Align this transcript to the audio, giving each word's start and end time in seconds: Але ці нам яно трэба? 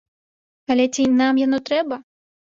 Але 0.75 0.85
ці 0.95 1.05
нам 1.19 1.33
яно 1.43 1.59
трэба? 1.71 2.01